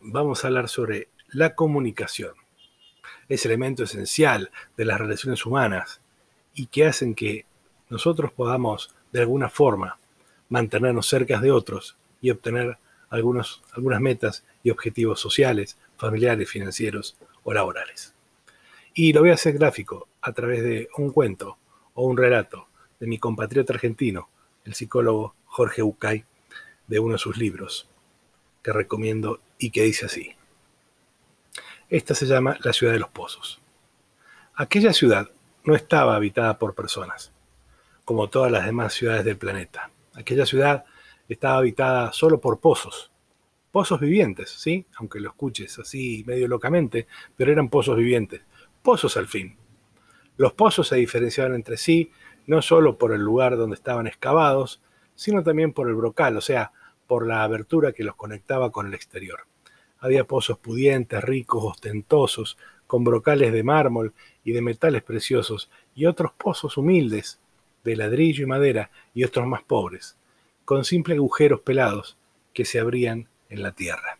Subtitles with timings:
[0.00, 2.32] vamos a hablar sobre la comunicación.
[3.28, 6.00] Ese elemento esencial de las relaciones humanas
[6.54, 7.44] y que hacen que
[7.90, 9.98] nosotros podamos de alguna forma
[10.48, 12.78] mantenernos cerca de otros y obtener
[13.10, 13.60] algunas
[14.00, 18.14] metas y objetivos sociales, familiares, financieros o laborales.
[18.94, 21.58] Y lo voy a hacer gráfico a través de un cuento
[21.94, 24.28] o un relato de mi compatriota argentino,
[24.64, 26.24] el psicólogo Jorge Ucay,
[26.86, 27.88] de uno de sus libros,
[28.62, 30.34] que recomiendo y que dice así.
[31.88, 33.60] Esta se llama la ciudad de los pozos.
[34.54, 35.30] Aquella ciudad
[35.64, 37.32] no estaba habitada por personas,
[38.04, 39.90] como todas las demás ciudades del planeta.
[40.14, 40.84] Aquella ciudad
[41.28, 43.10] estaba habitada solo por pozos,
[43.70, 44.86] pozos vivientes, ¿sí?
[44.96, 48.42] Aunque lo escuches así medio locamente, pero eran pozos vivientes,
[48.82, 49.56] pozos al fin.
[50.36, 52.10] Los pozos se diferenciaban entre sí
[52.46, 54.80] no solo por el lugar donde estaban excavados,
[55.14, 56.72] sino también por el brocal, o sea,
[57.08, 59.40] por la abertura que los conectaba con el exterior.
[59.98, 62.56] Había pozos pudientes, ricos, ostentosos,
[62.86, 64.12] con brocales de mármol
[64.44, 67.40] y de metales preciosos, y otros pozos humildes,
[67.82, 70.16] de ladrillo y madera, y otros más pobres,
[70.64, 72.16] con simples agujeros pelados
[72.52, 74.18] que se abrían en la tierra.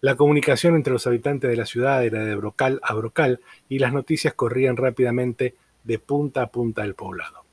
[0.00, 3.92] La comunicación entre los habitantes de la ciudad era de brocal a brocal y las
[3.92, 7.44] noticias corrían rápidamente de punta a punta del poblado.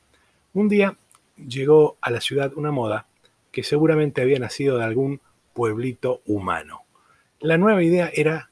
[0.53, 0.95] Un día
[1.38, 3.08] llegó a la ciudad una moda
[3.56, 5.22] que seguramente había nacido de algún
[5.53, 6.81] pueblito humano.
[7.39, 8.50] La nueva idea era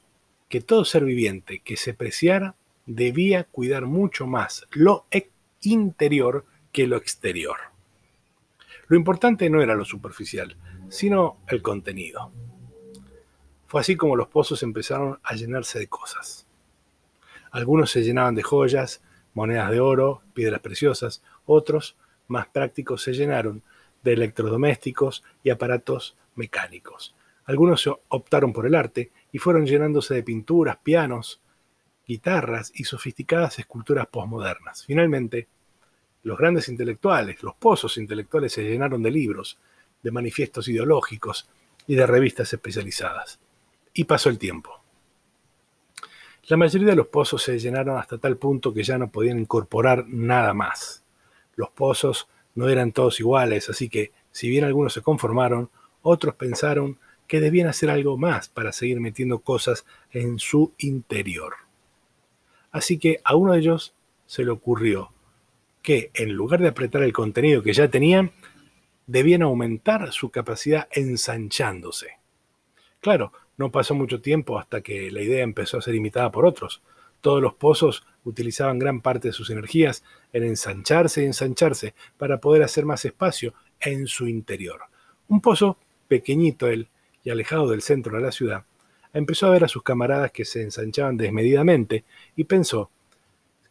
[0.47, 5.05] que todo ser viviente que se preciara debía cuidar mucho más lo
[5.59, 7.57] interior que lo exterior.
[8.87, 10.55] Lo importante no era lo superficial,
[10.87, 12.31] sino el contenido.
[13.67, 16.47] Fue así como los pozos empezaron a llenarse de cosas.
[17.51, 19.01] Algunos se llenaban de joyas,
[19.33, 21.97] monedas de oro, piedras preciosas, otros,
[22.29, 23.63] más prácticos, se llenaron
[24.03, 27.15] de electrodomésticos y aparatos mecánicos.
[27.45, 31.41] Algunos optaron por el arte y fueron llenándose de pinturas, pianos,
[32.07, 34.85] guitarras y sofisticadas esculturas posmodernas.
[34.85, 35.47] Finalmente,
[36.23, 39.57] los grandes intelectuales, los pozos intelectuales se llenaron de libros,
[40.01, 41.49] de manifiestos ideológicos
[41.87, 43.39] y de revistas especializadas.
[43.93, 44.81] Y pasó el tiempo.
[46.47, 50.05] La mayoría de los pozos se llenaron hasta tal punto que ya no podían incorporar
[50.07, 51.03] nada más.
[51.55, 55.69] Los pozos no eran todos iguales, así que, si bien algunos se conformaron,
[56.01, 61.55] otros pensaron que debían hacer algo más para seguir metiendo cosas en su interior.
[62.71, 63.93] Así que a uno de ellos
[64.25, 65.11] se le ocurrió
[65.81, 68.31] que, en lugar de apretar el contenido que ya tenían,
[69.05, 72.17] debían aumentar su capacidad ensanchándose.
[72.99, 76.81] Claro, no pasó mucho tiempo hasta que la idea empezó a ser imitada por otros.
[77.23, 80.03] Todos los pozos utilizaban gran parte de sus energías
[80.33, 84.81] en ensancharse y ensancharse para poder hacer más espacio en su interior.
[85.29, 85.77] Un pozo
[86.09, 86.89] pequeñito él
[87.23, 88.65] y alejado del centro de la ciudad,
[89.13, 92.03] empezó a ver a sus camaradas que se ensanchaban desmedidamente
[92.35, 92.91] y pensó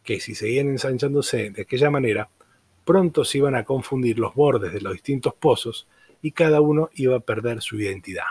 [0.03, 2.31] que si seguían ensanchándose de aquella manera,
[2.87, 5.87] pronto se iban a confundir los bordes de los distintos pozos
[6.23, 8.25] y cada uno iba a perder su identidad.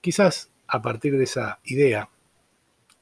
[0.00, 2.10] Quizás a partir de esa idea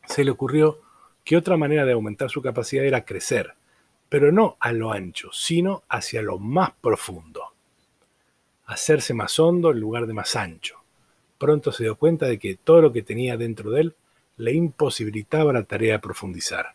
[0.07, 0.86] se le ocurrió
[1.27, 3.55] que otra manera de aumentar su capacidad era crecer,
[4.09, 7.43] pero no a lo ancho, sino hacia lo más profundo.
[8.65, 10.77] Hacerse más hondo en lugar de más ancho.
[11.37, 13.95] Pronto se dio cuenta de que todo lo que tenía dentro de él
[14.37, 16.75] le imposibilitaba la tarea de profundizar.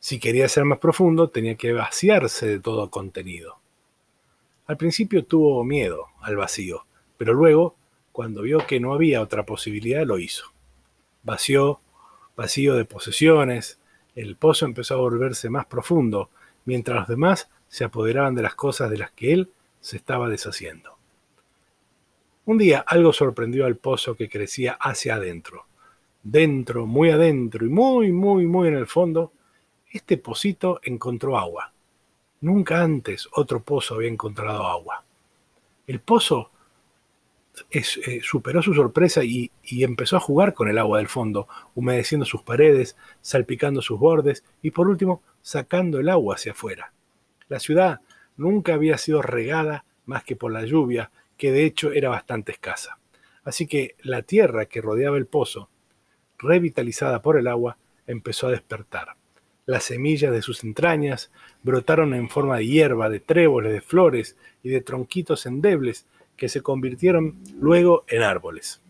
[0.00, 3.58] Si quería ser más profundo, tenía que vaciarse de todo contenido.
[4.66, 6.86] Al principio tuvo miedo al vacío,
[7.18, 7.76] pero luego,
[8.10, 10.46] cuando vio que no había otra posibilidad, lo hizo.
[11.22, 11.80] Vació
[12.36, 13.78] vacío de posesiones,
[14.14, 16.30] el pozo empezó a volverse más profundo,
[16.64, 19.50] mientras los demás se apoderaban de las cosas de las que él
[19.80, 20.96] se estaba deshaciendo.
[22.46, 25.66] Un día algo sorprendió al pozo que crecía hacia adentro.
[26.22, 29.32] Dentro, muy adentro y muy, muy, muy en el fondo,
[29.90, 31.72] este pocito encontró agua.
[32.40, 35.04] Nunca antes otro pozo había encontrado agua.
[35.86, 36.50] El pozo
[37.70, 42.42] eh, superó su sorpresa y, empezó a jugar con el agua del fondo, humedeciendo sus
[42.42, 46.92] paredes, salpicando sus bordes y por último sacando el agua hacia afuera.
[47.48, 48.00] La ciudad
[48.36, 52.98] nunca había sido regada más que por la lluvia, que de hecho era bastante escasa.
[53.44, 55.68] Así que la tierra que rodeaba el pozo,
[56.38, 59.16] revitalizada por el agua, empezó a despertar.
[59.66, 61.30] Las semillas de sus entrañas
[61.62, 66.06] brotaron en forma de hierba, de tréboles, de flores y de tronquitos endebles
[66.36, 68.80] que se convirtieron luego en árboles.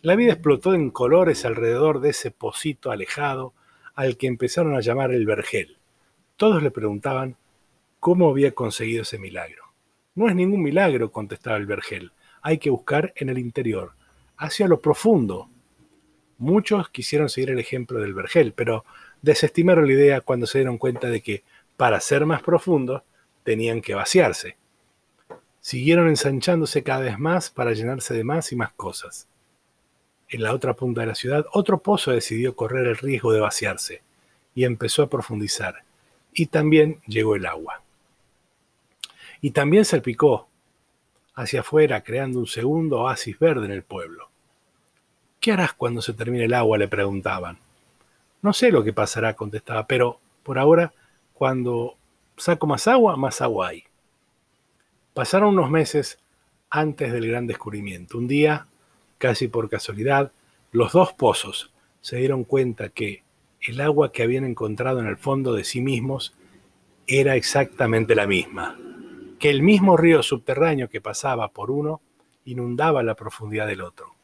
[0.00, 3.52] La vida explotó en colores alrededor de ese pocito alejado
[3.94, 5.76] al que empezaron a llamar el vergel.
[6.36, 7.36] Todos le preguntaban
[7.98, 9.64] cómo había conseguido ese milagro.
[10.14, 12.12] No es ningún milagro, contestaba el vergel.
[12.42, 13.92] Hay que buscar en el interior.
[14.36, 15.48] hacia lo profundo.
[16.38, 18.84] Muchos quisieron seguir el ejemplo del vergel, pero
[19.20, 21.42] desestimaron la idea cuando se dieron cuenta de que
[21.76, 23.02] para ser más profundos
[23.42, 24.56] tenían que vaciarse.
[25.60, 29.28] Siguieron ensanchándose cada vez más para llenarse de más y más cosas.
[30.28, 34.02] En la otra punta de la ciudad, otro pozo decidió correr el riesgo de vaciarse
[34.54, 35.84] y empezó a profundizar.
[36.32, 37.82] Y también llegó el agua.
[39.40, 40.48] Y también salpicó
[41.34, 44.28] hacia afuera, creando un segundo oasis verde en el pueblo.
[45.40, 46.76] ¿Qué harás cuando se termine el agua?
[46.78, 47.58] le preguntaban.
[48.42, 50.92] No sé lo que pasará, contestaba, pero por ahora,
[51.34, 51.96] cuando
[52.36, 53.84] saco más agua, más agua hay.
[55.18, 56.20] Pasaron unos meses
[56.70, 58.18] antes del gran descubrimiento.
[58.18, 58.68] Un día,
[59.18, 60.30] casi por casualidad,
[60.70, 63.24] los dos pozos se dieron cuenta que
[63.60, 66.36] el agua que habían encontrado en el fondo de sí mismos
[67.08, 68.78] era exactamente la misma,
[69.40, 72.00] que el mismo río subterráneo que pasaba por uno
[72.44, 74.14] inundaba la profundidad del otro.